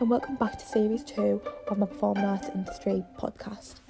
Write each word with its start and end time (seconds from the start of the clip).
And 0.00 0.08
welcome 0.08 0.36
back 0.36 0.58
to 0.58 0.64
series 0.64 1.04
two 1.04 1.42
of 1.68 1.78
my 1.78 1.86
performing 1.86 2.24
arts 2.24 2.48
industry 2.54 3.04
podcast. 3.18 3.80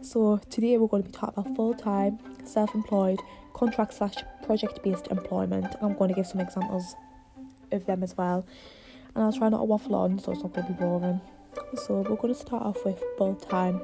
So, 0.00 0.40
today 0.48 0.78
we're 0.78 0.88
going 0.88 1.02
to 1.02 1.10
be 1.10 1.14
talking 1.14 1.34
about 1.36 1.54
full 1.54 1.74
time, 1.74 2.18
self 2.44 2.74
employed, 2.74 3.20
contract 3.52 3.94
slash 3.94 4.14
project 4.44 4.82
based 4.82 5.08
employment. 5.08 5.76
I'm 5.82 5.94
going 5.94 6.08
to 6.08 6.14
give 6.14 6.26
some 6.26 6.40
examples 6.40 6.96
of 7.70 7.84
them 7.84 8.02
as 8.02 8.16
well, 8.16 8.46
and 9.14 9.22
I'll 9.22 9.32
try 9.32 9.50
not 9.50 9.58
to 9.58 9.64
waffle 9.64 9.94
on 9.94 10.18
so 10.18 10.32
it's 10.32 10.42
not 10.42 10.54
going 10.54 10.66
to 10.68 10.72
be 10.72 10.78
boring. 10.78 11.20
So, 11.74 11.96
we're 11.96 12.16
going 12.16 12.34
to 12.34 12.40
start 12.40 12.62
off 12.62 12.84
with 12.84 13.02
full 13.18 13.34
time 13.34 13.82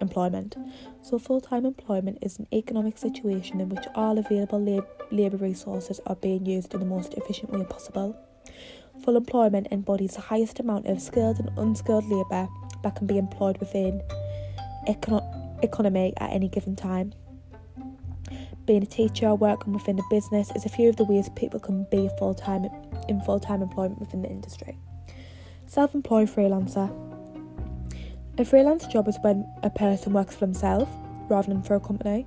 employment. 0.00 0.56
So, 1.02 1.18
full 1.18 1.40
time 1.40 1.66
employment 1.66 2.18
is 2.22 2.38
an 2.38 2.46
economic 2.52 2.96
situation 2.96 3.60
in 3.60 3.68
which 3.68 3.84
all 3.94 4.18
available 4.18 4.62
lab- 4.62 4.88
labour 5.10 5.38
resources 5.38 6.00
are 6.06 6.16
being 6.16 6.46
used 6.46 6.72
in 6.74 6.80
the 6.80 6.86
most 6.86 7.14
efficient 7.14 7.50
way 7.50 7.64
possible. 7.64 8.16
Full 9.04 9.16
employment 9.16 9.68
embodies 9.70 10.14
the 10.14 10.20
highest 10.20 10.60
amount 10.60 10.86
of 10.86 11.00
skilled 11.00 11.38
and 11.38 11.50
unskilled 11.58 12.04
labour 12.08 12.48
that 12.82 12.96
can 12.96 13.06
be 13.06 13.18
employed 13.18 13.58
within 13.58 14.02
econo- 14.88 15.24
economy 15.62 16.12
at 16.18 16.30
any 16.30 16.48
given 16.48 16.76
time. 16.76 17.12
Being 18.66 18.82
a 18.82 18.86
teacher 18.86 19.28
or 19.28 19.36
working 19.36 19.72
within 19.72 19.98
a 19.98 20.02
business 20.10 20.50
is 20.56 20.64
a 20.64 20.68
few 20.68 20.88
of 20.88 20.96
the 20.96 21.04
ways 21.04 21.28
people 21.36 21.60
can 21.60 21.86
be 21.90 22.10
full 22.18 22.34
time 22.34 22.66
in 23.08 23.20
full 23.20 23.38
time 23.38 23.62
employment 23.62 24.00
within 24.00 24.22
the 24.22 24.28
industry. 24.28 24.76
Self 25.66 25.94
employed 25.94 26.28
freelancer. 26.28 26.90
A 28.38 28.44
freelance 28.44 28.86
job 28.86 29.08
is 29.08 29.16
when 29.22 29.48
a 29.62 29.70
person 29.70 30.12
works 30.12 30.34
for 30.34 30.40
themselves 30.40 30.90
rather 31.28 31.48
than 31.48 31.62
for 31.62 31.76
a 31.76 31.80
company. 31.80 32.26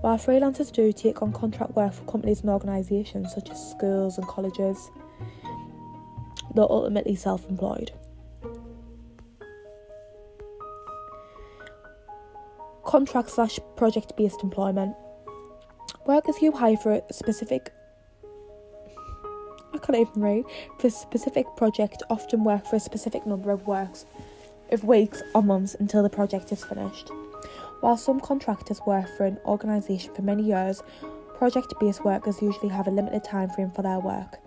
While 0.00 0.18
freelancers 0.18 0.72
do 0.72 0.92
take 0.92 1.22
on 1.22 1.32
contract 1.32 1.76
work 1.76 1.94
for 1.94 2.04
companies 2.04 2.40
and 2.40 2.50
organisations 2.50 3.32
such 3.32 3.50
as 3.50 3.70
schools 3.70 4.18
and 4.18 4.26
colleges, 4.26 4.90
they're 6.54 6.70
ultimately 6.70 7.16
self 7.16 7.48
employed. 7.48 7.90
Contract 12.84 13.30
slash 13.30 13.58
project 13.76 14.16
based 14.16 14.42
employment. 14.42 14.94
Workers 16.06 16.36
who 16.36 16.52
hire 16.52 16.76
for 16.76 16.92
a 16.92 17.12
specific 17.12 17.72
I 19.72 19.78
can't 19.78 19.98
even 19.98 20.22
read 20.22 20.44
for 20.78 20.86
a 20.86 20.90
specific 20.90 21.46
project 21.56 22.02
often 22.08 22.44
work 22.44 22.64
for 22.64 22.76
a 22.76 22.80
specific 22.80 23.26
number 23.26 23.50
of 23.50 23.66
works 23.66 24.06
of 24.70 24.84
weeks 24.84 25.22
or 25.34 25.42
months 25.42 25.74
until 25.74 26.02
the 26.02 26.10
project 26.10 26.52
is 26.52 26.64
finished. 26.64 27.10
While 27.80 27.96
some 27.96 28.20
contractors 28.20 28.80
work 28.86 29.08
for 29.16 29.26
an 29.26 29.38
organisation 29.44 30.14
for 30.14 30.22
many 30.22 30.44
years, 30.44 30.82
project 31.36 31.74
based 31.80 32.04
workers 32.04 32.40
usually 32.40 32.68
have 32.68 32.86
a 32.86 32.90
limited 32.90 33.24
time 33.24 33.50
frame 33.50 33.72
for 33.72 33.82
their 33.82 33.98
work 33.98 34.38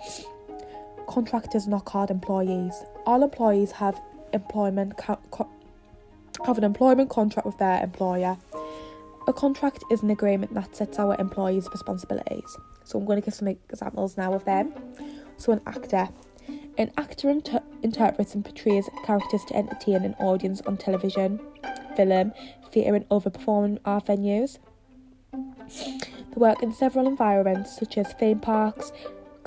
contractors 1.07 1.67
not 1.67 1.85
called 1.85 2.11
employees. 2.11 2.73
All 3.05 3.23
employees 3.23 3.71
have 3.71 3.99
employment 4.33 4.97
co- 4.97 5.19
co- 5.31 5.49
have 6.45 6.57
an 6.57 6.63
employment 6.63 7.09
contract 7.09 7.45
with 7.45 7.57
their 7.57 7.81
employer. 7.81 8.37
A 9.27 9.33
contract 9.33 9.83
is 9.91 10.03
an 10.03 10.09
agreement 10.09 10.53
that 10.53 10.75
sets 10.75 10.99
our 10.99 11.15
employees' 11.19 11.67
responsibilities. 11.71 12.57
So 12.83 12.99
I'm 12.99 13.05
going 13.05 13.19
to 13.19 13.25
give 13.25 13.33
some 13.33 13.47
examples 13.47 14.15
now 14.15 14.33
of 14.33 14.45
them. 14.45 14.73
So 15.37 15.51
an 15.51 15.61
actor. 15.65 16.09
An 16.77 16.91
actor 16.97 17.29
inter- 17.29 17.63
interprets 17.81 18.35
and 18.35 18.45
portrays 18.45 18.87
characters 19.03 19.43
to 19.45 19.55
entertain 19.55 20.05
an 20.05 20.13
audience 20.19 20.61
on 20.61 20.77
television, 20.77 21.39
film, 21.95 22.33
theatre 22.71 22.95
and 22.95 23.05
other 23.09 23.29
performing 23.29 23.79
art 23.83 24.05
venues. 24.05 24.59
They 25.33 26.35
work 26.35 26.61
in 26.63 26.71
several 26.71 27.07
environments 27.07 27.77
such 27.77 27.97
as 27.97 28.13
theme 28.13 28.39
parks, 28.39 28.91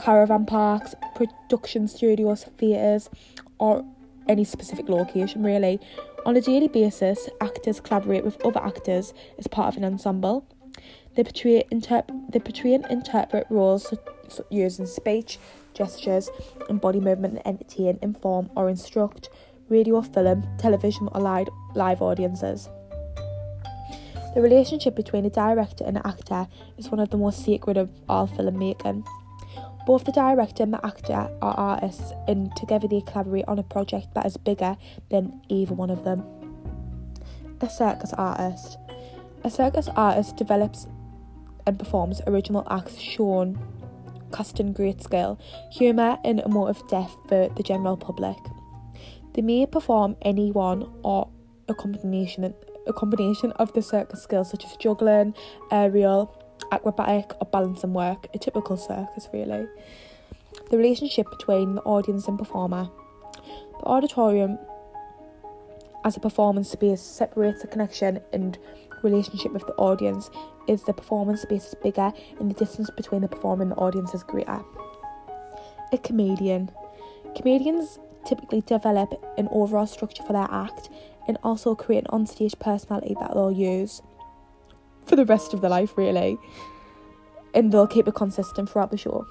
caravan 0.01 0.47
parks, 0.47 0.95
production 1.15 1.87
studios, 1.87 2.45
theatres, 2.59 3.11
or 3.59 3.85
any 4.29 4.45
specific 4.45 4.89
location 4.89 5.43
really. 5.43 5.79
On 6.27 6.37
a 6.37 6.41
daily 6.41 6.69
basis, 6.69 7.29
actors 7.41 7.81
collaborate 7.81 8.25
with 8.25 8.45
other 8.45 8.61
actors 8.61 9.13
as 9.39 9.47
part 9.47 9.69
of 9.69 9.77
an 9.77 9.85
ensemble. 9.85 10.47
They 11.15 11.25
portray, 11.25 11.65
interp- 11.73 12.33
they 12.33 12.39
portray 12.39 12.75
and 12.75 12.87
interpret 12.87 13.47
roles 13.51 13.93
using 14.51 14.87
speech, 14.87 15.39
gestures, 15.75 16.31
and 16.69 16.81
body 16.81 17.01
movement 17.01 17.35
and 17.35 17.47
entertain, 17.47 17.99
inform, 18.01 18.51
or 18.57 18.69
instruct 18.69 19.29
radio, 19.69 20.01
film, 20.03 20.47
television, 20.59 21.09
or 21.13 21.21
live, 21.21 21.49
live 21.75 22.03
audiences. 22.03 22.69
The 24.35 24.41
relationship 24.41 24.95
between 24.95 25.25
a 25.27 25.31
director 25.31 25.85
and 25.85 25.97
an 25.97 26.07
actor 26.07 26.47
is 26.79 26.89
one 26.89 27.01
of 27.01 27.11
the 27.11 27.17
most 27.17 27.45
sacred 27.45 27.77
of 27.77 27.91
all 28.09 28.29
filmmaking. 28.29 29.05
Both 29.91 30.05
the 30.05 30.13
director 30.13 30.63
and 30.63 30.73
the 30.73 30.87
actor 30.87 31.29
are 31.43 31.55
artists, 31.59 32.13
and 32.29 32.55
together 32.55 32.87
they 32.87 33.01
collaborate 33.01 33.47
on 33.49 33.59
a 33.59 33.65
project 33.65 34.15
that 34.15 34.25
is 34.25 34.37
bigger 34.37 34.77
than 35.11 35.43
either 35.49 35.75
one 35.75 35.91
of 35.91 36.05
them. 36.05 36.23
A 37.61 37.69
circus 37.69 38.13
artist. 38.13 38.79
A 39.43 39.51
circus 39.51 39.89
artist 39.97 40.37
develops 40.37 40.87
and 41.67 41.77
performs 41.77 42.21
original 42.29 42.65
acts 42.71 42.99
shown 42.99 43.59
casting 44.33 44.73
great 44.73 45.03
skill, 45.03 45.41
humour, 45.73 46.19
and 46.25 46.39
emotive 46.39 46.87
depth 46.87 47.17
for 47.29 47.49
the 47.57 47.63
general 47.65 47.97
public. 47.97 48.39
They 49.35 49.43
may 49.43 49.67
perform 49.67 50.15
any 50.23 50.53
one 50.53 50.89
or 51.03 51.29
a 51.69 51.75
combination 51.75 52.55
a 52.87 52.93
combination 52.93 53.51
of 53.53 53.73
the 53.73 53.83
circus 53.83 54.23
skills 54.23 54.51
such 54.51 54.65
as 54.65 54.77
juggling, 54.77 55.35
aerial, 55.73 56.40
acrobatic 56.73 57.33
or 57.41 57.47
balancing 57.47 57.93
work, 57.93 58.27
a 58.35 58.39
typical 58.39 58.77
circus 58.77 59.29
really. 59.33 59.67
The 60.71 60.77
relationship 60.77 61.27
between 61.31 61.77
the 61.77 61.83
audience 61.83 62.29
and 62.29 62.39
performer. 62.39 62.89
The 63.81 63.87
auditorium 63.87 64.59
as 66.05 66.17
a 66.17 66.21
performance 66.21 66.71
space 66.71 67.01
separates 67.01 67.63
the 67.63 67.69
connection 67.69 68.21
and 68.33 68.59
relationship 69.03 69.53
with 69.53 69.67
the 69.67 69.75
audience 69.75 70.31
is 70.69 70.83
the 70.85 70.93
performance 70.93 71.43
space 71.43 71.67
is 71.67 71.75
bigger 71.83 72.13
and 72.39 72.51
the 72.51 72.55
distance 72.55 72.91
between 72.97 73.23
the 73.23 73.29
performer 73.29 73.63
and 73.63 73.73
the 73.73 73.77
audience 73.77 74.15
is 74.15 74.23
greater. 74.23 74.61
A 75.93 75.99
comedian. 75.99 76.71
Comedians 77.35 77.99
typically 78.25 78.61
develop 78.63 79.13
an 79.39 79.49
overall 79.51 79.87
structure 79.87 80.23
for 80.23 80.33
their 80.33 80.49
act 80.51 80.91
and 81.27 81.39
also 81.43 81.75
create 81.75 82.05
an 82.11 82.21
onstage 82.21 82.59
personality 82.59 83.17
that 83.21 83.33
they'll 83.33 83.53
use 83.53 84.03
for 85.11 85.17
the 85.17 85.27
rest 85.27 85.53
of 85.53 85.61
their 85.61 85.69
life, 85.69 85.99
really. 85.99 86.39
And 87.53 87.73
they'll 87.73 87.89
keep 87.89 88.09
it 88.09 88.15
consistent 88.15 88.71
throughout 88.71 88.93
the 88.93 88.97
show. 88.97 89.27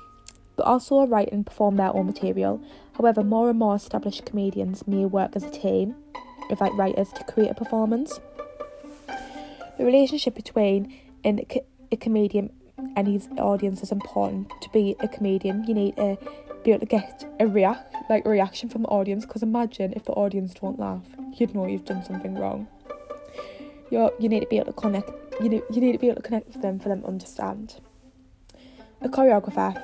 But 0.57 0.65
also 0.65 1.07
write 1.07 1.31
and 1.31 1.45
perform 1.45 1.77
their 1.77 1.95
own 1.95 2.05
material. 2.05 2.61
However, 2.97 3.23
more 3.23 3.49
and 3.49 3.57
more 3.57 3.75
established 3.75 4.25
comedians 4.25 4.85
may 4.85 5.05
work 5.05 5.37
as 5.37 5.43
a 5.45 5.49
team 5.49 5.95
with 6.49 6.59
like 6.59 6.73
writers 6.73 7.13
to 7.13 7.23
create 7.23 7.49
a 7.49 7.53
performance. 7.53 8.19
The 9.77 9.85
relationship 9.85 10.35
between 10.35 10.93
an, 11.23 11.45
a 11.91 11.95
comedian 11.95 12.51
and 12.97 13.07
his 13.07 13.29
audience 13.37 13.81
is 13.81 13.93
important. 13.93 14.51
To 14.61 14.69
be 14.71 14.97
a 14.99 15.07
comedian, 15.07 15.63
you 15.63 15.73
need 15.73 15.95
to 15.95 16.17
be 16.65 16.71
able 16.71 16.81
to 16.81 16.85
get 16.85 17.25
a 17.39 17.47
react 17.47 17.95
like 18.09 18.25
reaction 18.25 18.67
from 18.67 18.81
the 18.81 18.89
audience. 18.89 19.25
Because 19.25 19.43
imagine 19.43 19.93
if 19.95 20.03
the 20.03 20.11
audience 20.11 20.53
don't 20.55 20.77
laugh, 20.77 21.05
you'd 21.35 21.55
know 21.55 21.65
you've 21.65 21.85
done 21.85 22.03
something 22.03 22.35
wrong. 22.35 22.67
You 23.89 24.11
you 24.19 24.27
need 24.27 24.41
to 24.41 24.45
be 24.47 24.57
able 24.57 24.73
to 24.73 24.73
connect 24.73 25.28
you 25.41 25.49
know, 25.49 25.63
you 25.71 25.81
need 25.81 25.93
to 25.93 25.97
be 25.97 26.07
able 26.07 26.17
to 26.17 26.27
connect 26.27 26.47
with 26.47 26.61
them 26.61 26.79
for 26.79 26.89
them 26.89 27.01
to 27.01 27.07
understand. 27.07 27.75
A 29.01 29.07
choreographer. 29.09 29.81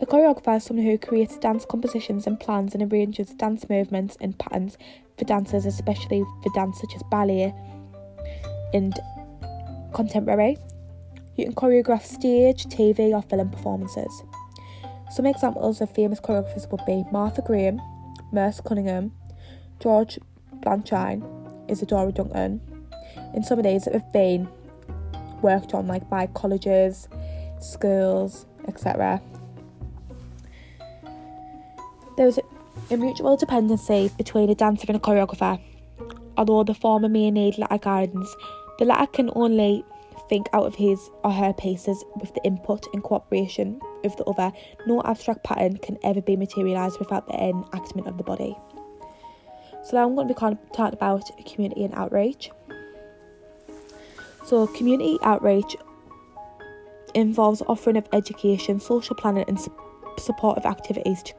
A 0.00 0.06
choreographer 0.06 0.56
is 0.56 0.64
someone 0.64 0.86
who 0.86 0.98
creates 0.98 1.36
dance 1.38 1.64
compositions 1.64 2.26
and 2.26 2.38
plans 2.38 2.74
and 2.74 2.92
arranges 2.92 3.30
dance 3.30 3.68
movements 3.68 4.16
and 4.20 4.38
patterns 4.38 4.78
for 5.18 5.24
dancers, 5.24 5.66
especially 5.66 6.22
for 6.42 6.52
dance 6.54 6.80
such 6.80 6.94
as 6.94 7.02
ballet 7.10 7.54
and 8.72 8.94
contemporary. 9.92 10.56
You 11.36 11.46
can 11.46 11.54
choreograph 11.54 12.02
stage, 12.02 12.66
TV, 12.66 13.12
or 13.12 13.22
film 13.22 13.50
performances. 13.50 14.22
Some 15.10 15.26
examples 15.26 15.80
of 15.80 15.90
famous 15.90 16.20
choreographers 16.20 16.70
would 16.70 16.84
be 16.86 17.04
Martha 17.10 17.42
Graham, 17.42 17.80
Merce 18.32 18.60
Cunningham, 18.60 19.12
George 19.80 20.18
Balanchine, 20.60 21.22
Isadora 21.68 22.12
Duncan, 22.12 22.60
and 23.34 23.44
some 23.44 23.60
these 23.62 23.84
have 23.86 24.12
been 24.12 24.48
worked 25.42 25.74
on 25.74 25.86
like 25.86 26.08
by 26.08 26.26
colleges, 26.28 27.08
schools, 27.60 28.46
etc. 28.66 29.20
There's 32.16 32.38
a 32.90 32.96
mutual 32.96 33.36
dependency 33.36 34.10
between 34.16 34.50
a 34.50 34.54
dancer 34.54 34.86
and 34.88 34.96
a 34.96 35.00
choreographer. 35.00 35.60
Although 36.36 36.64
the 36.64 36.74
former 36.74 37.08
may 37.08 37.30
need 37.30 37.58
latter 37.58 37.78
guidance, 37.78 38.34
the 38.78 38.84
latter 38.84 39.06
can 39.06 39.30
only 39.34 39.84
think 40.28 40.48
out 40.52 40.66
of 40.66 40.74
his 40.74 41.10
or 41.22 41.32
her 41.32 41.52
pieces 41.52 42.04
with 42.20 42.32
the 42.34 42.42
input 42.44 42.86
and 42.92 43.02
cooperation 43.02 43.80
of 44.04 44.16
the 44.16 44.24
other. 44.24 44.52
No 44.86 45.02
abstract 45.02 45.44
pattern 45.44 45.76
can 45.78 45.98
ever 46.02 46.20
be 46.20 46.36
materialised 46.36 46.98
without 46.98 47.26
the 47.26 47.34
enactment 47.34 48.08
of 48.08 48.16
the 48.16 48.24
body. 48.24 48.56
So 49.82 49.96
now 49.96 50.06
I'm 50.06 50.14
going 50.14 50.28
to 50.28 50.34
be 50.34 50.56
talking 50.72 50.94
about 50.94 51.30
community 51.44 51.84
and 51.84 51.94
outreach. 51.94 52.50
So, 54.44 54.66
community 54.66 55.18
outreach 55.22 55.76
involves 57.14 57.62
offering 57.66 57.96
of 57.96 58.08
education, 58.12 58.78
social 58.78 59.16
planning, 59.16 59.44
and 59.48 59.58
supportive 60.18 60.66
activities 60.66 61.22
to, 61.22 61.34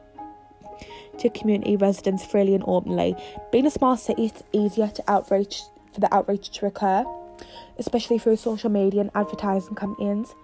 to 1.18 1.30
community 1.30 1.76
residents 1.76 2.24
freely 2.24 2.54
and 2.54 2.64
openly. 2.66 3.14
Being 3.52 3.66
a 3.66 3.70
small 3.70 3.96
city, 3.96 4.26
it's 4.26 4.42
easier 4.52 4.88
to 4.88 5.10
outreach 5.10 5.62
for 5.92 6.00
the 6.00 6.12
outreach 6.14 6.50
to 6.58 6.66
occur, 6.66 7.04
especially 7.78 8.18
through 8.18 8.36
social 8.36 8.70
media 8.70 9.02
and 9.02 9.10
advertising 9.14 9.76
campaigns. 9.76 10.34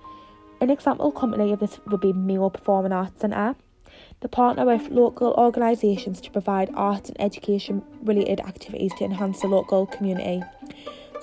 An 0.61 0.71
example 0.71 1.11
company 1.11 1.53
of 1.53 1.59
this 1.59 1.81
would 1.89 2.01
be 2.01 2.13
Mayo 2.13 2.49
Performing 2.49 2.93
Arts 2.93 3.21
Centre. 3.21 3.57
They 4.21 4.29
partner 4.29 4.65
with 4.65 4.91
local 4.91 5.35
organisations 5.35 6.21
to 6.21 6.31
provide 6.31 6.71
arts 6.75 7.09
and 7.09 7.21
education 7.21 7.83
related 8.03 8.41
activities 8.41 8.93
to 8.99 9.05
enhance 9.05 9.41
the 9.41 9.49
local 9.49 9.87
community. 9.87 10.43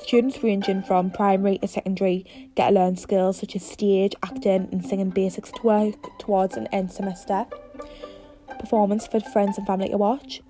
Students 0.10 0.42
ranging 0.42 0.82
from 0.82 1.12
primary 1.12 1.60
to 1.60 1.68
secondary 1.68 2.26
get 2.56 2.70
to 2.70 2.74
learn 2.74 2.98
skills 2.98 3.38
such 3.38 3.56
as 3.56 3.64
stage, 3.64 4.16
acting, 4.24 4.68
and 4.72 4.84
singing 4.84 5.12
basics 5.12 5.52
to 5.52 5.62
work 5.62 6.18
towards 6.18 6.58
an 6.58 6.66
end 6.72 6.92
semester 6.92 7.46
performance 8.60 9.06
for 9.06 9.20
friends 9.20 9.60
and 9.60 9.68
family 9.68 9.90
to 9.90 9.98
watch. 10.00 10.42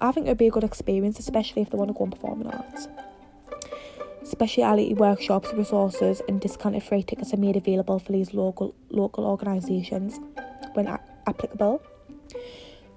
I 0.00 0.12
think 0.12 0.26
it 0.26 0.28
would 0.28 0.38
be 0.38 0.46
a 0.46 0.52
good 0.52 0.62
experience, 0.62 1.18
especially 1.18 1.62
if 1.62 1.70
they 1.70 1.76
want 1.76 1.88
to 1.88 1.94
go 1.94 2.04
on 2.04 2.12
performing 2.12 2.46
arts. 2.46 2.86
Speciality 4.22 4.94
workshops, 4.94 5.52
resources, 5.52 6.22
and 6.28 6.40
discounted 6.40 6.84
free 6.84 7.02
tickets 7.02 7.34
are 7.34 7.38
made 7.38 7.56
available 7.56 7.98
for 7.98 8.12
these 8.12 8.32
local 8.32 8.72
local 8.88 9.26
organisations 9.26 10.20
when 10.74 10.86
a- 10.86 11.00
applicable. 11.26 11.82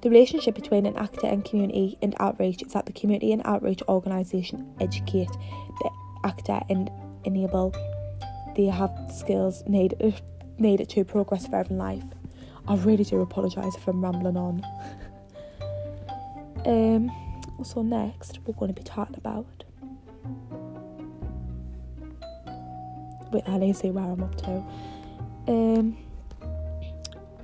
The 0.02 0.10
relationship 0.12 0.54
between 0.54 0.86
an 0.86 0.98
actor 0.98 1.26
and 1.26 1.44
community 1.44 1.98
and 2.00 2.16
outreach 2.20 2.62
is 2.62 2.74
that 2.74 2.86
the 2.86 2.94
community 2.94 3.34
and 3.34 3.42
outreach 3.44 3.82
organisation 3.88 4.72
educate 4.80 5.30
the 5.80 5.92
actor 6.24 6.60
and 6.70 6.90
enable 7.26 7.74
they 8.56 8.66
have 8.66 8.92
skills 9.14 9.64
needed 9.68 10.22
needed 10.58 10.90
to 10.90 11.04
progress 11.04 11.48
further 11.48 11.70
in 11.70 11.78
life. 11.78 12.04
I 12.68 12.76
really 12.76 13.04
do 13.04 13.22
apologise 13.22 13.76
if 13.76 13.88
I'm 13.88 14.04
rambling 14.04 14.38
on. 14.38 14.64
um, 16.66 17.12
so 17.64 17.82
next 17.82 18.40
we're 18.46 18.54
going 18.54 18.74
to 18.74 18.80
be 18.80 18.84
talking 18.84 19.16
about. 19.18 19.64
Wait, 23.32 23.44
I 23.48 23.58
need 23.58 23.74
to 23.74 23.80
see 23.80 23.92
where 23.92 24.04
I'm 24.04 24.22
up 24.22 24.36
to. 24.44 24.64
Um, 25.48 25.98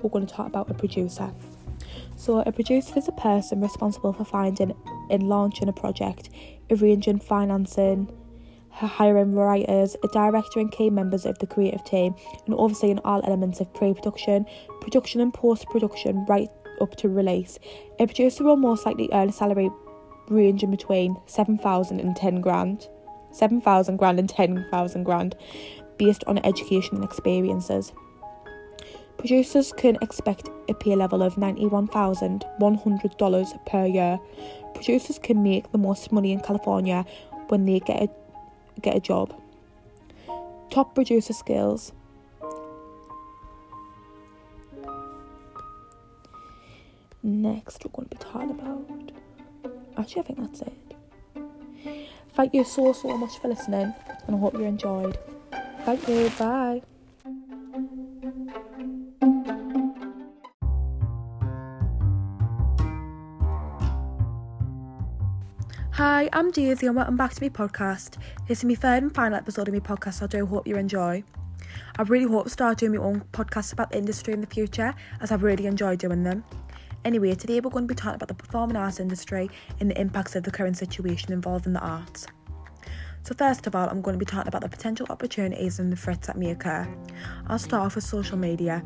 we're 0.01 0.09
going 0.09 0.25
to 0.25 0.33
talk 0.33 0.47
about 0.47 0.69
a 0.69 0.73
producer. 0.73 1.31
So, 2.17 2.39
a 2.39 2.51
producer 2.51 2.97
is 2.97 3.07
a 3.07 3.11
person 3.13 3.61
responsible 3.61 4.11
for 4.11 4.25
finding 4.25 4.75
and 5.09 5.23
launching 5.23 5.69
a 5.69 5.73
project, 5.73 6.29
arranging, 6.69 7.19
financing, 7.19 8.11
hiring 8.85 9.33
writers, 9.33 9.95
a 10.03 10.07
director, 10.09 10.59
and 10.59 10.71
key 10.71 10.89
members 10.89 11.25
of 11.25 11.39
the 11.39 11.47
creative 11.47 11.83
team, 11.83 12.13
and 12.45 12.55
overseeing 12.55 12.99
all 12.99 13.21
elements 13.25 13.59
of 13.59 13.73
pre 13.73 13.93
production, 13.93 14.45
production, 14.81 15.21
and 15.21 15.33
post 15.33 15.67
production 15.69 16.25
right 16.27 16.49
up 16.81 16.95
to 16.97 17.09
release. 17.09 17.57
A 17.99 18.05
producer 18.05 18.43
will 18.43 18.57
most 18.57 18.85
likely 18.85 19.09
earn 19.11 19.29
a 19.29 19.33
salary 19.33 19.71
ranging 20.29 20.71
between 20.71 21.17
7,000 21.25 21.99
and 21.99 22.15
10 22.15 22.41
grand. 22.41 22.87
7,000 23.31 23.97
grand 23.97 24.19
and 24.19 24.29
10,000 24.29 25.03
grand 25.03 25.35
based 25.97 26.23
on 26.25 26.37
education 26.45 26.95
and 26.95 27.03
experiences. 27.03 27.91
Producers 29.17 29.73
can 29.73 29.97
expect 30.01 30.49
a 30.69 30.73
pay 30.75 30.95
level 30.95 31.23
of 31.23 31.35
$91,100 31.35 33.65
per 33.65 33.85
year. 33.85 34.19
Producers 34.75 35.19
can 35.19 35.41
make 35.41 35.71
the 35.71 35.77
most 35.77 36.11
money 36.11 36.31
in 36.31 36.39
California 36.39 37.05
when 37.47 37.65
they 37.65 37.79
get 37.79 38.03
a, 38.03 38.09
get 38.81 38.95
a 38.95 38.99
job. 38.99 39.33
Top 40.69 40.95
producer 40.95 41.33
skills. 41.33 41.91
Next, 47.23 47.83
we're 47.83 47.91
going 47.91 48.07
to 48.09 48.15
be 48.15 48.23
talking 48.23 48.51
about. 48.51 49.11
Actually, 49.97 50.21
I 50.21 50.25
think 50.25 50.39
that's 50.39 50.61
it. 50.61 50.73
Thank 52.35 52.53
you 52.53 52.63
so, 52.63 52.93
so 52.93 53.17
much 53.17 53.39
for 53.39 53.47
listening, 53.47 53.93
and 54.27 54.35
I 54.35 54.39
hope 54.39 54.53
you 54.53 54.63
enjoyed. 54.63 55.17
Thank 55.83 56.07
you. 56.07 56.29
Bye. 56.37 56.81
Hi, 65.97 66.29
I'm 66.31 66.51
Daisy 66.51 66.85
and 66.85 66.95
welcome 66.95 67.17
back 67.17 67.33
to 67.33 67.43
my 67.43 67.49
podcast. 67.49 68.17
This 68.47 68.59
is 68.59 68.65
my 68.65 68.75
third 68.75 69.01
and 69.01 69.15
final 69.15 69.35
episode 69.35 69.67
of 69.67 69.73
my 69.73 69.79
podcast, 69.79 70.19
so 70.19 70.25
I 70.25 70.27
do 70.27 70.45
hope 70.45 70.67
you 70.67 70.75
enjoy. 70.75 71.23
I 71.97 72.03
really 72.03 72.31
hope 72.31 72.43
to 72.43 72.51
start 72.51 72.77
doing 72.77 72.91
my 72.91 73.03
own 73.03 73.23
podcasts 73.33 73.73
about 73.73 73.89
the 73.89 73.97
industry 73.97 74.31
in 74.35 74.41
the 74.41 74.45
future, 74.45 74.93
as 75.21 75.31
I've 75.31 75.41
really 75.41 75.65
enjoyed 75.65 75.97
doing 75.97 76.21
them. 76.21 76.43
Anyway, 77.03 77.33
today 77.33 77.61
we're 77.61 77.71
going 77.71 77.87
to 77.87 77.91
be 77.91 77.97
talking 77.97 78.13
about 78.13 78.27
the 78.27 78.35
performing 78.35 78.77
arts 78.77 78.99
industry 78.99 79.49
and 79.79 79.89
the 79.89 79.99
impacts 79.99 80.35
of 80.35 80.43
the 80.43 80.51
current 80.51 80.77
situation 80.77 81.33
involving 81.33 81.73
the 81.73 81.79
arts. 81.79 82.27
So, 83.27 83.35
first 83.35 83.67
of 83.67 83.75
all, 83.75 83.89
I'm 83.89 84.01
going 84.01 84.13
to 84.13 84.17
be 84.17 84.23
talking 84.23 84.47
about 84.47 84.61
the 84.61 84.69
potential 84.69 85.05
opportunities 85.09 85.79
and 85.79 85.91
the 85.91 85.97
threats 85.97 86.27
that 86.27 86.37
may 86.37 86.51
occur. 86.51 86.87
I'll 87.47 87.59
start 87.59 87.85
off 87.85 87.95
with 87.95 88.05
social 88.05 88.37
media. 88.37 88.81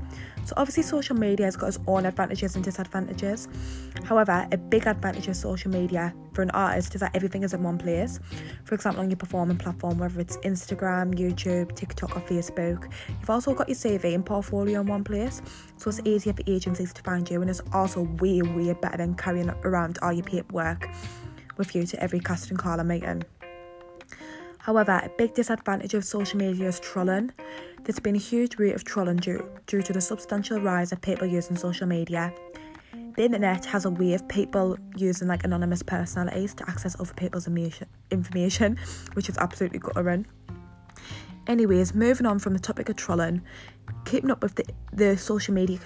So, 0.45 0.55
obviously, 0.57 0.81
social 0.81 1.15
media 1.15 1.45
has 1.45 1.55
got 1.55 1.67
its 1.67 1.77
own 1.85 2.07
advantages 2.07 2.55
and 2.55 2.63
disadvantages. 2.63 3.47
However, 4.03 4.47
a 4.51 4.57
big 4.57 4.88
advantage 4.88 5.27
of 5.27 5.35
social 5.35 5.69
media 5.69 6.11
for 6.33 6.41
an 6.41 6.49
artist 6.55 6.95
is 6.95 7.01
that 7.01 7.15
everything 7.15 7.43
is 7.43 7.53
in 7.53 7.61
one 7.61 7.77
place. 7.77 8.19
For 8.63 8.73
example, 8.73 9.03
on 9.03 9.11
your 9.11 9.17
performing 9.17 9.57
platform, 9.57 9.99
whether 9.99 10.19
it's 10.19 10.38
Instagram, 10.38 11.13
YouTube, 11.13 11.75
TikTok, 11.75 12.17
or 12.17 12.21
Facebook, 12.21 12.91
you've 13.09 13.29
also 13.29 13.53
got 13.53 13.69
your 13.69 13.77
CV 13.77 14.15
and 14.15 14.25
portfolio 14.25 14.81
in 14.81 14.87
one 14.87 15.03
place. 15.03 15.44
So, 15.77 15.91
it's 15.91 16.01
easier 16.03 16.33
for 16.33 16.41
agencies 16.47 16.94
to 16.94 17.03
find 17.03 17.29
you, 17.29 17.41
and 17.41 17.49
it's 17.51 17.61
also 17.73 18.07
way, 18.19 18.41
way 18.41 18.73
better 18.73 18.97
than 18.97 19.13
carrying 19.13 19.51
around 19.63 19.99
all 20.01 20.11
your 20.11 20.25
paperwork 20.25 20.89
with 21.57 21.75
you 21.75 21.85
to 21.85 22.01
every 22.01 22.19
casting 22.19 22.57
call 22.57 22.81
or 22.81 22.83
meeting. 22.83 23.23
However, 24.61 25.01
a 25.03 25.09
big 25.17 25.33
disadvantage 25.33 25.95
of 25.95 26.05
social 26.05 26.37
media 26.37 26.67
is 26.67 26.79
trolling. 26.79 27.31
There's 27.83 27.99
been 27.99 28.15
a 28.15 28.19
huge 28.19 28.59
rate 28.59 28.75
of 28.75 28.83
trolling 28.83 29.17
due, 29.17 29.43
due 29.65 29.81
to 29.81 29.91
the 29.91 30.01
substantial 30.01 30.61
rise 30.61 30.91
of 30.91 31.01
people 31.01 31.25
using 31.25 31.55
social 31.55 31.87
media. 31.87 32.31
The 33.15 33.23
internet 33.23 33.65
has 33.65 33.85
a 33.85 33.89
way 33.89 34.13
of 34.13 34.27
people 34.27 34.77
using 34.95 35.27
like 35.27 35.43
anonymous 35.43 35.81
personalities 35.81 36.53
to 36.55 36.69
access 36.69 36.95
other 36.99 37.13
people's 37.13 37.47
information, 38.11 38.77
which 39.13 39.29
is 39.29 39.37
absolutely 39.39 39.79
guttering. 39.79 40.27
Anyways, 41.47 41.95
moving 41.95 42.27
on 42.27 42.37
from 42.37 42.53
the 42.53 42.59
topic 42.59 42.87
of 42.89 42.97
trolling, 42.97 43.41
keeping 44.05 44.29
up 44.29 44.43
with 44.43 44.55
the, 44.55 44.65
the 44.93 45.17
social 45.17 45.53
media 45.53 45.79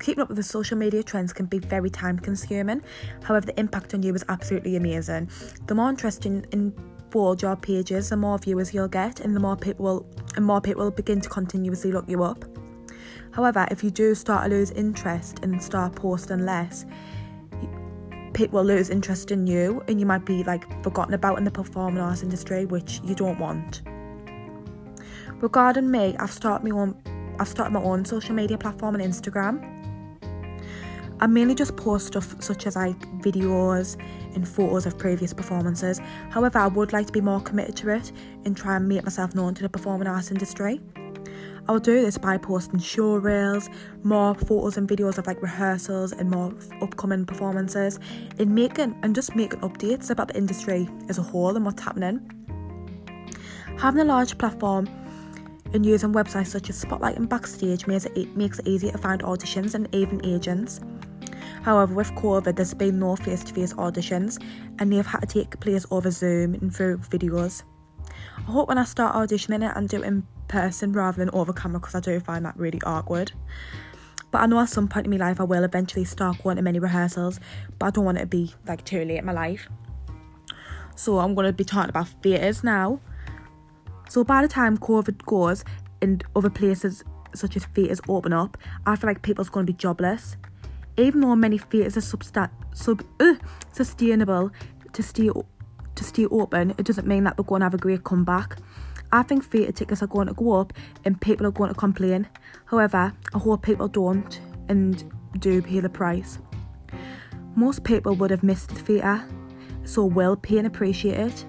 keeping 0.00 0.22
up 0.22 0.28
with 0.28 0.36
the 0.36 0.44
social 0.44 0.76
media 0.76 1.02
trends 1.02 1.32
can 1.32 1.46
be 1.46 1.58
very 1.58 1.90
time 1.90 2.16
consuming. 2.20 2.80
However, 3.24 3.46
the 3.46 3.58
impact 3.58 3.94
on 3.94 4.02
you 4.04 4.14
is 4.14 4.24
absolutely 4.28 4.76
amazing. 4.76 5.28
The 5.66 5.74
more 5.74 5.90
interesting 5.90 6.46
in 6.52 6.72
board 7.10 7.42
your 7.42 7.56
pages, 7.56 8.10
the 8.10 8.16
more 8.16 8.38
viewers 8.38 8.72
you'll 8.72 8.88
get, 8.88 9.20
and 9.20 9.34
the 9.34 9.40
more 9.40 9.56
people 9.56 9.84
will 9.84 10.06
and 10.36 10.44
more 10.44 10.60
people 10.60 10.84
will 10.84 10.90
begin 10.90 11.20
to 11.20 11.28
continuously 11.28 11.92
look 11.92 12.08
you 12.08 12.22
up. 12.22 12.44
However, 13.32 13.66
if 13.70 13.84
you 13.84 13.90
do 13.90 14.14
start 14.14 14.44
to 14.44 14.50
lose 14.50 14.70
interest 14.72 15.40
and 15.42 15.62
start 15.62 15.94
posting 15.94 16.44
less, 16.44 16.86
people 18.34 18.60
will 18.60 18.66
lose 18.66 18.90
interest 18.90 19.30
in 19.30 19.46
you, 19.46 19.82
and 19.88 20.00
you 20.00 20.06
might 20.06 20.24
be 20.24 20.44
like 20.44 20.82
forgotten 20.82 21.14
about 21.14 21.38
in 21.38 21.44
the 21.44 21.50
performing 21.50 22.02
arts 22.02 22.22
industry, 22.22 22.66
which 22.66 23.00
you 23.04 23.14
don't 23.14 23.38
want. 23.38 23.82
Regarding 25.40 25.90
me, 25.90 26.16
I've 26.18 26.32
started 26.32 26.68
my 26.68 26.76
own 26.76 27.00
I've 27.40 27.48
started 27.48 27.72
my 27.72 27.82
own 27.82 28.04
social 28.04 28.34
media 28.34 28.58
platform 28.58 28.96
on 28.96 29.00
Instagram. 29.00 29.77
I 31.20 31.26
mainly 31.26 31.54
just 31.54 31.76
post 31.76 32.08
stuff 32.08 32.36
such 32.40 32.66
as 32.66 32.76
like 32.76 33.00
videos 33.20 33.96
and 34.34 34.46
photos 34.46 34.86
of 34.86 34.96
previous 34.98 35.32
performances. 35.32 36.00
However, 36.30 36.58
I 36.58 36.68
would 36.68 36.92
like 36.92 37.06
to 37.06 37.12
be 37.12 37.20
more 37.20 37.40
committed 37.40 37.76
to 37.76 37.90
it 37.90 38.12
and 38.44 38.56
try 38.56 38.76
and 38.76 38.88
make 38.88 39.02
myself 39.02 39.34
known 39.34 39.54
to 39.54 39.62
the 39.62 39.68
performing 39.68 40.06
arts 40.06 40.30
industry. 40.30 40.80
I'll 41.68 41.78
do 41.78 42.00
this 42.00 42.16
by 42.16 42.38
posting 42.38 42.80
show 42.80 43.16
reels, 43.16 43.68
more 44.02 44.34
photos 44.34 44.78
and 44.78 44.88
videos 44.88 45.18
of 45.18 45.26
like 45.26 45.42
rehearsals 45.42 46.12
and 46.12 46.30
more 46.30 46.54
upcoming 46.80 47.26
performances, 47.26 47.98
and 48.38 48.54
making 48.54 48.98
and 49.02 49.14
just 49.14 49.36
making 49.36 49.60
updates 49.60 50.08
about 50.10 50.28
the 50.28 50.36
industry 50.36 50.88
as 51.08 51.18
a 51.18 51.22
whole 51.22 51.54
and 51.56 51.64
what's 51.66 51.82
happening. 51.82 52.20
Having 53.76 54.00
a 54.02 54.04
large 54.04 54.38
platform 54.38 54.88
and 55.74 55.84
using 55.84 56.12
websites 56.12 56.46
such 56.46 56.70
as 56.70 56.78
Spotlight 56.78 57.16
and 57.16 57.28
Backstage 57.28 57.86
makes 57.86 58.06
it, 58.06 58.36
makes 58.36 58.58
it 58.60 58.66
easier 58.66 58.92
to 58.92 58.98
find 58.98 59.22
auditions 59.22 59.74
and 59.74 59.94
even 59.94 60.24
agents. 60.24 60.80
However, 61.62 61.94
with 61.94 62.12
COVID, 62.12 62.56
there's 62.56 62.74
been 62.74 62.98
no 62.98 63.16
face 63.16 63.44
to 63.44 63.54
face 63.54 63.72
auditions 63.74 64.42
and 64.78 64.92
they've 64.92 65.06
had 65.06 65.20
to 65.20 65.26
take 65.26 65.58
place 65.60 65.86
over 65.90 66.10
Zoom 66.10 66.54
and 66.54 66.74
through 66.74 66.98
videos. 66.98 67.62
I 68.38 68.50
hope 68.50 68.68
when 68.68 68.78
I 68.78 68.84
start 68.84 69.14
auditioning 69.14 69.68
it 69.68 69.76
and 69.76 69.88
do 69.88 70.02
it 70.02 70.06
in 70.06 70.26
person 70.48 70.92
rather 70.92 71.18
than 71.18 71.30
over 71.34 71.52
camera 71.52 71.80
because 71.80 71.94
I 71.94 72.00
do 72.00 72.18
find 72.20 72.44
that 72.44 72.56
really 72.56 72.80
awkward. 72.84 73.32
But 74.30 74.42
I 74.42 74.46
know 74.46 74.60
at 74.60 74.68
some 74.68 74.88
point 74.88 75.06
in 75.06 75.10
my 75.10 75.16
life 75.16 75.40
I 75.40 75.44
will 75.44 75.64
eventually 75.64 76.04
start 76.04 76.42
going 76.42 76.56
to 76.56 76.62
many 76.62 76.78
rehearsals, 76.78 77.40
but 77.78 77.86
I 77.86 77.90
don't 77.90 78.04
want 78.04 78.18
it 78.18 78.22
to 78.22 78.26
be 78.26 78.54
like 78.66 78.84
too 78.84 79.04
late 79.04 79.18
in 79.18 79.24
my 79.24 79.32
life. 79.32 79.68
So 80.96 81.18
I'm 81.18 81.34
going 81.34 81.46
to 81.46 81.52
be 81.52 81.64
talking 81.64 81.90
about 81.90 82.08
theatres 82.22 82.64
now. 82.64 83.00
So 84.08 84.24
by 84.24 84.42
the 84.42 84.48
time 84.48 84.76
COVID 84.78 85.24
goes 85.26 85.64
and 86.02 86.24
other 86.34 86.50
places 86.50 87.04
such 87.34 87.56
as 87.56 87.64
theatres 87.66 88.00
open 88.08 88.32
up, 88.32 88.58
I 88.86 88.96
feel 88.96 89.08
like 89.08 89.22
people's 89.22 89.48
going 89.48 89.66
to 89.66 89.72
be 89.72 89.76
jobless 89.76 90.36
Even 90.98 91.20
though 91.20 91.36
many 91.36 91.58
theatres 91.58 91.96
are 91.96 92.50
sub- 92.74 93.04
uh, 93.20 93.34
sustainable 93.72 94.50
to 94.92 95.02
stay, 95.02 95.30
to 95.94 96.04
stay 96.04 96.26
open, 96.26 96.74
it 96.76 96.84
doesn't 96.84 97.06
mean 97.06 97.24
that 97.24 97.36
they're 97.36 97.44
going 97.44 97.60
to 97.60 97.66
have 97.66 97.74
a 97.74 97.78
great 97.78 98.04
comeback. 98.04 98.58
I 99.12 99.22
think 99.22 99.44
theatre 99.44 99.72
tickets 99.72 100.02
are 100.02 100.08
going 100.08 100.26
to 100.26 100.34
go 100.34 100.52
up 100.52 100.72
and 101.04 101.18
people 101.20 101.46
are 101.46 101.52
going 101.52 101.72
to 101.72 101.74
complain. 101.74 102.28
However, 102.66 103.12
I 103.32 103.38
hope 103.38 103.62
people 103.62 103.88
don't 103.88 104.40
and 104.68 105.10
do 105.38 105.62
pay 105.62 105.80
the 105.80 105.88
price. 105.88 106.40
Most 107.54 107.84
people 107.84 108.14
would 108.16 108.30
have 108.30 108.42
missed 108.42 108.68
the 108.68 108.74
theatre, 108.74 109.24
so 109.84 110.04
will 110.04 110.36
pay 110.36 110.58
and 110.58 110.66
appreciate 110.66 111.18
it. 111.18 111.46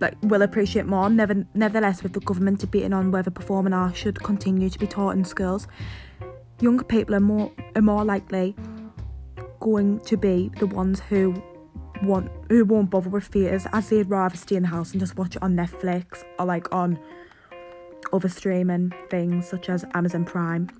Like, 0.00 0.16
will 0.22 0.42
appreciate 0.42 0.86
more. 0.86 1.08
Never, 1.08 1.46
nevertheless, 1.54 2.02
with 2.02 2.12
the 2.12 2.20
government 2.20 2.58
debating 2.58 2.92
on 2.92 3.10
whether 3.10 3.30
performing 3.30 3.72
arts 3.72 3.96
should 3.96 4.22
continue 4.22 4.68
to 4.68 4.78
be 4.78 4.86
taught 4.86 5.16
in 5.16 5.24
schools, 5.24 5.66
younger 6.64 6.84
people 6.84 7.14
are 7.14 7.20
more 7.20 7.52
are 7.76 7.82
more 7.82 8.04
likely 8.04 8.56
going 9.60 10.00
to 10.00 10.16
be 10.16 10.50
the 10.58 10.66
ones 10.66 10.98
who 11.08 11.34
want 12.02 12.30
who 12.48 12.64
won't 12.64 12.90
bother 12.90 13.10
with 13.10 13.26
theatres 13.26 13.66
as 13.72 13.90
they'd 13.90 14.08
rather 14.08 14.36
stay 14.36 14.56
in 14.56 14.62
the 14.62 14.68
house 14.68 14.92
and 14.92 15.00
just 15.00 15.16
watch 15.16 15.36
it 15.36 15.42
on 15.42 15.54
Netflix 15.54 16.24
or 16.38 16.46
like 16.46 16.72
on 16.74 16.98
other 18.14 18.30
streaming 18.30 18.92
things 19.10 19.46
such 19.46 19.68
as 19.68 19.84
Amazon 19.92 20.24
Prime. 20.24 20.70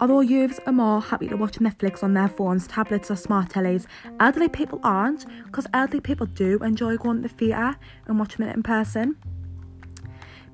Although 0.00 0.20
youths 0.20 0.58
are 0.66 0.72
more 0.72 1.00
happy 1.00 1.28
to 1.28 1.36
watch 1.36 1.58
Netflix 1.58 2.02
on 2.02 2.14
their 2.14 2.28
phones, 2.28 2.66
tablets, 2.66 3.10
or 3.10 3.16
smart 3.16 3.50
tellies, 3.50 3.86
elderly 4.18 4.48
people 4.48 4.80
aren't 4.82 5.24
because 5.44 5.66
elderly 5.72 6.00
people 6.00 6.26
do 6.26 6.58
enjoy 6.58 6.96
going 6.96 7.22
to 7.22 7.28
the 7.28 7.34
theatre 7.34 7.76
and 8.06 8.18
watching 8.18 8.46
it 8.46 8.56
in 8.56 8.62
person. 8.62 9.16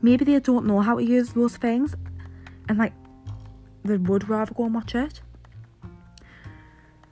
Maybe 0.02 0.24
they 0.24 0.38
don't 0.40 0.66
know 0.66 0.80
how 0.80 0.96
to 0.96 1.04
use 1.04 1.32
those 1.32 1.56
things 1.56 1.94
and 2.68 2.78
like 2.78 2.92
they 3.84 3.96
would 3.96 4.28
rather 4.28 4.52
go 4.54 4.64
and 4.64 4.74
watch 4.74 4.94
it. 4.94 5.20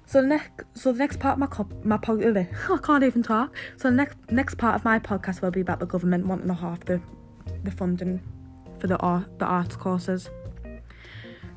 So 0.07 0.23
the 0.23 0.29
next, 0.29 0.65
so 0.75 0.93
the 0.93 0.99
next 0.99 1.21
part 1.21 1.35
of 1.35 1.39
my 1.39 1.65
my 1.85 1.99
podcast, 1.99 2.71
I 2.71 2.79
can't 2.79 3.05
even 3.05 3.23
talk. 3.23 3.55
So 3.77 3.91
the 3.91 3.97
next 3.97 4.17
next 4.31 4.57
part 4.57 4.75
of 4.75 4.85
my 4.85 4.99
podcast 4.99 5.43
will 5.43 5.51
be 5.51 5.61
about 5.61 5.81
the 5.81 5.87
government 5.87 6.27
wanting 6.27 6.49
to 6.49 6.55
half 6.55 6.81
the 6.81 7.01
the 7.65 7.71
funding 7.71 8.23
for 8.79 8.87
the 8.87 8.97
art 8.99 9.39
the 9.39 9.45
arts 9.45 9.77
courses. 9.77 10.31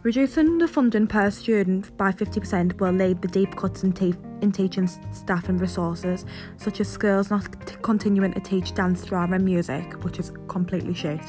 Reducing 0.04 0.58
the 0.58 0.68
funding 0.68 1.06
per 1.06 1.30
student 1.30 1.96
by 1.96 2.12
50% 2.12 2.80
will 2.80 2.92
lead 2.92 3.22
the 3.22 3.28
deep 3.28 3.56
cuts 3.56 3.84
in, 3.84 3.94
te- 3.94 4.16
in 4.42 4.52
teaching 4.52 4.88
staff 4.88 5.48
and 5.48 5.62
resources, 5.62 6.26
such 6.58 6.82
as 6.82 6.88
schools 6.88 7.30
not 7.30 7.68
t- 7.68 7.76
continuing 7.84 8.34
to 8.34 8.40
teach 8.40 8.74
dance, 8.74 9.06
drama, 9.06 9.36
and 9.36 9.46
music, 9.46 10.04
which 10.04 10.18
is 10.18 10.32
completely 10.48 10.96
shit. 10.96 11.22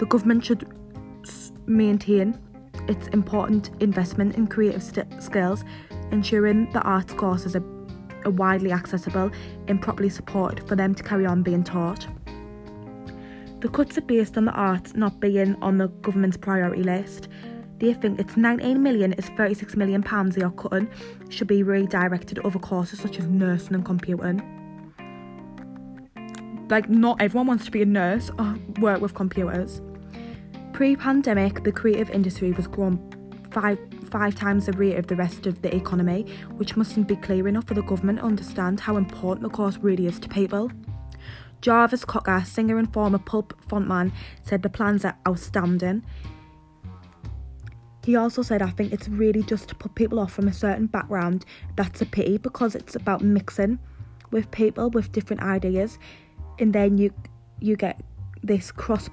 The 0.00 0.06
government 0.06 0.44
should 0.44 0.66
maintain 1.66 2.36
its 2.88 3.08
important 3.08 3.70
investment 3.80 4.36
in 4.36 4.46
creative 4.46 4.82
st- 4.82 5.22
skills, 5.22 5.64
ensuring 6.10 6.70
the 6.72 6.80
arts 6.82 7.12
courses 7.12 7.54
are, 7.54 7.64
are 8.24 8.30
widely 8.30 8.72
accessible 8.72 9.30
and 9.68 9.80
properly 9.80 10.08
supported 10.08 10.66
for 10.66 10.76
them 10.76 10.94
to 10.94 11.02
carry 11.02 11.26
on 11.26 11.42
being 11.42 11.62
taught. 11.62 12.06
The 13.60 13.68
cuts 13.68 13.98
are 13.98 14.02
based 14.02 14.36
on 14.36 14.44
the 14.44 14.52
arts 14.52 14.94
not 14.94 15.18
being 15.18 15.56
on 15.62 15.78
the 15.78 15.88
government's 15.88 16.36
priority 16.36 16.82
list. 16.82 17.28
They 17.78 17.92
think 17.92 18.20
it's 18.20 18.36
19 18.36 18.82
million 18.82 19.12
is 19.14 19.28
36 19.30 19.76
million 19.76 20.02
pounds 20.02 20.36
they 20.36 20.42
are 20.42 20.50
cutting 20.50 20.88
should 21.28 21.48
be 21.48 21.62
redirected 21.62 22.38
other 22.40 22.58
courses 22.58 23.00
such 23.00 23.18
as 23.18 23.26
nursing 23.26 23.74
and 23.74 23.84
computing. 23.84 24.42
Like 26.70 26.88
not 26.88 27.20
everyone 27.20 27.46
wants 27.46 27.64
to 27.64 27.70
be 27.70 27.82
a 27.82 27.86
nurse 27.86 28.30
or 28.38 28.56
work 28.80 29.00
with 29.00 29.14
computers. 29.14 29.80
Pre-pandemic, 30.72 31.64
the 31.64 31.72
creative 31.72 32.10
industry 32.10 32.52
was 32.52 32.66
growing 32.66 32.98
five 33.50 33.78
five 34.10 34.34
times 34.34 34.66
the 34.66 34.72
rate 34.72 34.96
of 34.96 35.06
the 35.06 35.16
rest 35.16 35.46
of 35.46 35.60
the 35.60 35.74
economy, 35.74 36.22
which 36.56 36.76
mustn't 36.76 37.06
be 37.06 37.16
clear 37.16 37.46
enough 37.46 37.66
for 37.66 37.74
the 37.74 37.82
government 37.82 38.18
to 38.18 38.24
understand 38.24 38.80
how 38.80 38.96
important 38.96 39.42
the 39.42 39.54
course 39.54 39.76
really 39.78 40.06
is 40.06 40.18
to 40.20 40.28
people. 40.28 40.70
Jarvis 41.60 42.04
Cocker, 42.04 42.42
singer 42.46 42.78
and 42.78 42.92
former 42.92 43.18
Pulp 43.18 43.54
frontman, 43.68 44.12
said 44.42 44.62
the 44.62 44.68
plans 44.68 45.04
are 45.04 45.16
outstanding. 45.26 46.04
He 48.04 48.16
also 48.16 48.42
said, 48.42 48.62
I 48.62 48.70
think 48.70 48.92
it's 48.92 49.08
really 49.08 49.42
just 49.42 49.68
to 49.68 49.74
put 49.74 49.94
people 49.94 50.18
off 50.18 50.32
from 50.32 50.48
a 50.48 50.52
certain 50.52 50.86
background. 50.86 51.44
That's 51.76 52.00
a 52.00 52.06
pity 52.06 52.38
because 52.38 52.74
it's 52.74 52.94
about 52.94 53.20
mixing 53.20 53.78
with 54.30 54.50
people 54.50 54.88
with 54.90 55.12
different 55.12 55.42
ideas, 55.42 55.98
and 56.58 56.72
then 56.72 56.96
you 56.98 57.12
you 57.60 57.76
get 57.76 58.00
this 58.42 58.70
cross 58.70 59.10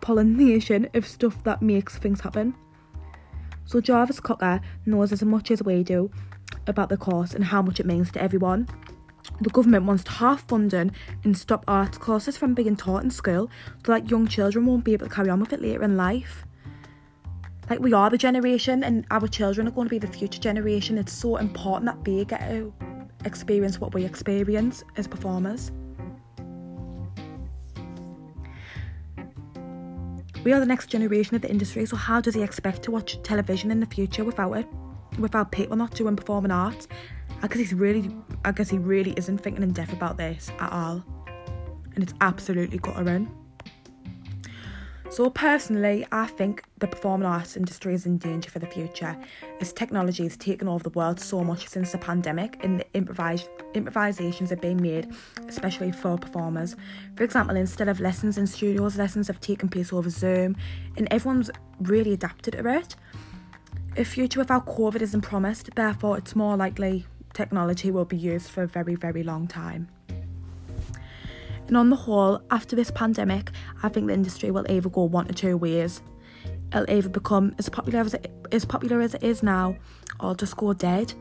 pollination 0.00 0.88
of 0.94 1.06
stuff 1.06 1.42
that 1.44 1.62
makes 1.62 1.98
things 1.98 2.20
happen. 2.20 2.54
So 3.64 3.80
Jarvis 3.80 4.20
Cocker 4.20 4.60
knows 4.86 5.12
as 5.12 5.22
much 5.22 5.50
as 5.50 5.62
we 5.62 5.82
do 5.82 6.10
about 6.66 6.88
the 6.88 6.96
course 6.96 7.34
and 7.34 7.44
how 7.44 7.62
much 7.62 7.80
it 7.80 7.86
means 7.86 8.10
to 8.12 8.22
everyone. 8.22 8.68
The 9.40 9.50
government 9.50 9.84
wants 9.84 10.04
to 10.04 10.10
half 10.10 10.48
funding 10.48 10.92
and 11.22 11.36
stop 11.36 11.64
arts 11.68 11.98
courses 11.98 12.36
from 12.36 12.54
being 12.54 12.76
taught 12.76 13.04
in 13.04 13.10
school 13.10 13.50
so 13.84 13.92
that 13.92 14.10
young 14.10 14.26
children 14.26 14.66
won't 14.66 14.84
be 14.84 14.94
able 14.94 15.06
to 15.06 15.14
carry 15.14 15.28
on 15.28 15.40
with 15.40 15.52
it 15.52 15.60
later 15.60 15.82
in 15.82 15.96
life. 15.96 16.44
Like 17.68 17.80
we 17.80 17.92
are 17.92 18.08
the 18.08 18.16
generation 18.16 18.82
and 18.82 19.04
our 19.10 19.28
children 19.28 19.68
are 19.68 19.70
going 19.70 19.88
to 19.88 19.90
be 19.90 19.98
the 19.98 20.06
future 20.06 20.40
generation. 20.40 20.96
It's 20.96 21.12
so 21.12 21.36
important 21.36 21.86
that 21.86 22.04
they 22.04 22.24
get 22.24 22.40
to 22.48 22.72
experience 23.24 23.78
what 23.80 23.92
we 23.92 24.04
experience 24.04 24.82
as 24.96 25.06
performers. 25.06 25.70
We 30.48 30.54
are 30.54 30.60
the 30.60 30.64
next 30.64 30.86
generation 30.86 31.36
of 31.36 31.42
the 31.42 31.50
industry, 31.50 31.84
so 31.84 31.94
how 31.94 32.22
does 32.22 32.34
he 32.34 32.42
expect 32.42 32.82
to 32.84 32.90
watch 32.90 33.22
television 33.22 33.70
in 33.70 33.80
the 33.80 33.86
future 33.86 34.24
without 34.24 34.54
it? 34.54 34.66
Without 35.18 35.52
people 35.52 35.76
not 35.76 35.94
doing 35.94 36.16
performing 36.16 36.50
arts? 36.50 36.88
I 37.42 37.48
guess 37.48 37.58
he's 37.58 37.74
really 37.74 38.10
I 38.46 38.52
guess 38.52 38.70
he 38.70 38.78
really 38.78 39.12
isn't 39.18 39.36
thinking 39.42 39.62
in 39.62 39.72
depth 39.72 39.92
about 39.92 40.16
this 40.16 40.50
at 40.58 40.72
all. 40.72 41.04
And 41.94 42.02
it's 42.02 42.14
absolutely 42.22 42.78
guttering. 42.78 43.30
So 45.10 45.30
personally, 45.30 46.06
I 46.12 46.26
think 46.26 46.62
the 46.78 46.86
performing 46.86 47.26
arts 47.26 47.56
industry 47.56 47.94
is 47.94 48.04
in 48.04 48.18
danger 48.18 48.50
for 48.50 48.58
the 48.58 48.66
future 48.66 49.16
as 49.58 49.72
technology 49.72 50.22
has 50.24 50.36
taken 50.36 50.68
over 50.68 50.84
the 50.84 50.90
world 50.90 51.18
so 51.18 51.42
much 51.42 51.66
since 51.66 51.92
the 51.92 51.98
pandemic 51.98 52.62
and 52.62 52.80
the 52.80 52.86
improvise, 52.94 53.48
improvisations 53.72 54.52
are 54.52 54.56
being 54.56 54.80
made, 54.80 55.10
especially 55.48 55.92
for 55.92 56.18
performers. 56.18 56.76
For 57.16 57.24
example, 57.24 57.56
instead 57.56 57.88
of 57.88 58.00
lessons 58.00 58.36
in 58.36 58.46
studios, 58.46 58.98
lessons 58.98 59.28
have 59.28 59.40
taken 59.40 59.70
place 59.70 59.94
over 59.94 60.10
Zoom 60.10 60.56
and 60.98 61.08
everyone's 61.10 61.50
really 61.80 62.12
adapted 62.12 62.52
to 62.52 62.68
it. 62.76 62.94
A 63.96 64.04
future 64.04 64.40
without 64.40 64.66
COVID 64.66 65.00
isn't 65.00 65.22
promised, 65.22 65.74
therefore 65.74 66.18
it's 66.18 66.36
more 66.36 66.56
likely 66.56 67.06
technology 67.32 67.90
will 67.90 68.04
be 68.04 68.16
used 68.16 68.50
for 68.50 68.62
a 68.62 68.68
very, 68.68 68.94
very 68.94 69.22
long 69.22 69.48
time. 69.48 69.88
And 71.68 71.76
on 71.76 71.90
the 71.90 71.96
whole, 71.96 72.40
after 72.50 72.74
this 72.74 72.90
pandemic, 72.90 73.50
I 73.82 73.90
think 73.90 74.06
the 74.06 74.14
industry 74.14 74.50
will 74.50 74.66
either 74.70 74.88
go 74.88 75.04
one 75.04 75.28
or 75.28 75.34
two 75.34 75.56
ways. 75.58 76.00
It'll 76.72 76.90
either 76.90 77.10
become 77.10 77.54
as 77.58 77.68
popular 77.68 78.00
as 78.00 78.14
it, 78.14 78.32
as 78.50 78.64
popular 78.64 79.02
as 79.02 79.14
it 79.14 79.22
is 79.22 79.42
now, 79.42 79.76
or 80.18 80.34
just 80.34 80.56
go 80.56 80.72
dead. 80.72 81.12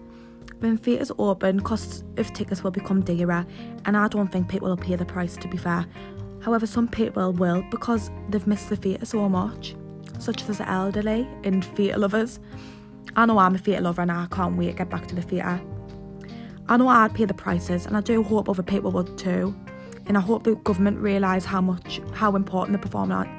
When 0.60 0.78
theatres 0.78 1.12
open, 1.20 1.60
costs 1.60 2.04
of 2.16 2.32
tickets 2.34 2.64
will 2.64 2.72
become 2.72 3.02
dearer, 3.02 3.46
and 3.86 3.98
I 3.98 4.08
don't 4.08 4.32
think 4.32 4.48
people 4.48 4.70
will 4.70 4.78
pay 4.78 4.96
the 4.96 5.06
price. 5.06 5.36
To 5.36 5.50
be 5.50 5.58
fair, 5.58 5.86
however, 6.42 6.66
some 6.66 6.88
people 6.88 7.34
will 7.34 7.64
because 7.70 8.10
they've 8.30 8.48
missed 8.48 8.70
the 8.70 8.78
theatre 8.78 9.06
so 9.06 9.28
much, 9.28 9.76
such 10.18 10.48
as 10.50 10.60
the 10.60 10.70
elderly 10.70 11.28
and 11.44 11.64
theatre 11.64 12.00
lovers. 12.00 12.40
I 13.18 13.26
know 13.26 13.38
I'm 13.38 13.56
a 13.56 13.58
theatre 13.58 13.84
lover, 13.84 14.02
and 14.02 14.12
I 14.12 14.28
can't 14.32 14.58
wait 14.58 14.68
to 14.68 14.74
get 14.74 14.90
back 14.90 15.08
to 15.08 15.16
the 15.16 15.22
theatre. 15.22 15.62
I 16.70 16.78
know 16.78 16.88
I'd 16.88 17.14
pay 17.14 17.26
the 17.26 17.34
prices, 17.34 17.86
and 17.86 17.98
I 17.98 18.02
do 18.02 18.24
hope 18.24 18.48
other 18.48 18.64
people 18.64 18.92
would 18.92 19.18
too 19.18 19.54
and 20.08 20.18
I 20.18 20.22
hope 20.22 20.44
the 20.44 20.56
government 20.56 21.00
realise 21.00 21.46
how 21.46 21.62
much 21.62 22.02
how 22.14 22.36
important 22.36 22.74
the 22.74 22.88
performing 22.88 23.34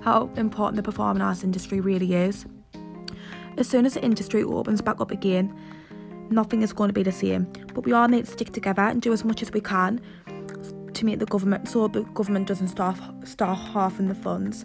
how 0.00 0.30
important 0.36 0.76
the 0.76 0.82
performing 0.82 1.22
arts 1.22 1.44
industry 1.44 1.80
really 1.80 2.14
is. 2.14 2.46
As 3.56 3.68
soon 3.68 3.86
as 3.86 3.94
the 3.94 4.02
industry 4.02 4.42
opens 4.42 4.80
back 4.80 5.00
up 5.00 5.10
again, 5.10 5.54
nothing 6.30 6.62
is 6.62 6.72
going 6.72 6.88
to 6.88 6.94
be 6.94 7.02
the 7.02 7.12
same. 7.12 7.46
But 7.74 7.84
we 7.84 7.92
all 7.92 8.08
need 8.08 8.24
to 8.24 8.30
stick 8.30 8.52
together 8.52 8.82
and 8.82 9.02
do 9.02 9.12
as 9.12 9.24
much 9.24 9.42
as 9.42 9.52
we 9.52 9.60
can 9.60 10.00
to 10.94 11.04
make 11.04 11.18
the 11.18 11.26
government 11.26 11.68
so 11.68 11.88
the 11.88 12.02
government 12.02 12.48
doesn't 12.48 12.68
start 12.68 12.98
start 13.24 13.58
halving 13.58 14.08
the 14.08 14.14
funds. 14.14 14.64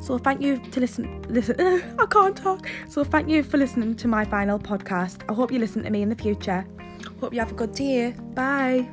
So 0.00 0.16
thank 0.16 0.40
you 0.40 0.58
to 0.58 0.80
listen. 0.80 1.22
Listen, 1.28 1.56
I 1.98 2.06
can't 2.06 2.36
talk. 2.36 2.68
So 2.88 3.04
thank 3.04 3.28
you 3.28 3.42
for 3.42 3.58
listening 3.58 3.96
to 3.96 4.08
my 4.08 4.24
final 4.24 4.58
podcast. 4.58 5.22
I 5.28 5.34
hope 5.34 5.52
you 5.52 5.58
listen 5.58 5.82
to 5.82 5.90
me 5.90 6.02
in 6.02 6.08
the 6.08 6.16
future. 6.16 6.66
Hope 7.20 7.32
you 7.32 7.40
have 7.40 7.50
a 7.50 7.54
good 7.54 7.72
day. 7.72 8.14
Bye. 8.34 8.88